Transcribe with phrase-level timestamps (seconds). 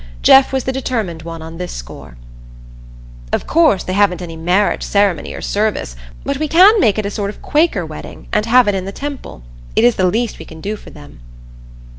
[0.23, 2.17] Jeff was the determined one on this score.
[3.31, 7.11] "Of course they haven't any marriage ceremony or service, but we can make it a
[7.11, 9.43] sort of Quaker wedding, and have it in the temple
[9.75, 11.19] it is the least we can do for them."